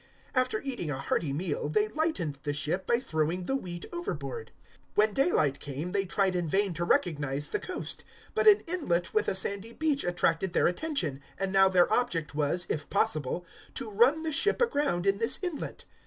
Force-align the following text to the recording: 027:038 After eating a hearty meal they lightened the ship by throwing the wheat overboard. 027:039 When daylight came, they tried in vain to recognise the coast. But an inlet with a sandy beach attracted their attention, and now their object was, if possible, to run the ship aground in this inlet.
027:038 0.33 0.41
After 0.41 0.61
eating 0.61 0.89
a 0.89 0.97
hearty 0.97 1.31
meal 1.31 1.69
they 1.69 1.87
lightened 1.89 2.39
the 2.41 2.53
ship 2.53 2.87
by 2.87 2.99
throwing 2.99 3.43
the 3.43 3.55
wheat 3.55 3.85
overboard. 3.93 4.49
027:039 4.97 4.97
When 4.97 5.13
daylight 5.13 5.59
came, 5.59 5.91
they 5.91 6.05
tried 6.05 6.35
in 6.35 6.47
vain 6.47 6.73
to 6.73 6.83
recognise 6.83 7.49
the 7.49 7.59
coast. 7.59 8.03
But 8.33 8.47
an 8.47 8.61
inlet 8.65 9.13
with 9.13 9.27
a 9.27 9.35
sandy 9.35 9.73
beach 9.73 10.03
attracted 10.03 10.53
their 10.53 10.65
attention, 10.65 11.21
and 11.37 11.53
now 11.53 11.69
their 11.69 11.93
object 11.93 12.33
was, 12.33 12.65
if 12.67 12.89
possible, 12.89 13.45
to 13.75 13.91
run 13.91 14.23
the 14.23 14.31
ship 14.31 14.59
aground 14.59 15.05
in 15.05 15.19
this 15.19 15.37
inlet. 15.43 15.85